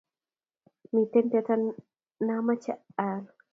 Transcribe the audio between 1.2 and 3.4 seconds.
teta namache ayal